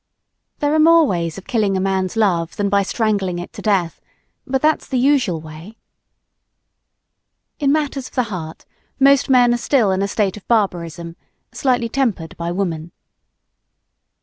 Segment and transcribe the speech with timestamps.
[0.57, 4.01] There are more ways of killing a man's love than by strangling it to death
[4.47, 5.77] but that's the usual way.
[7.59, 8.65] In matters of the heart
[8.99, 11.17] most men are still in a state of barbarism,
[11.51, 12.91] slightly tempered by woman.